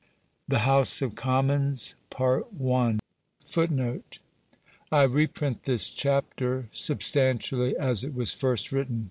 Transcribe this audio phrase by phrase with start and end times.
[0.47, 1.93] THE HOUSE OF COMMONS.
[2.09, 3.03] [Footnote:
[4.91, 8.99] I reprint this chapter substantially as it was first written.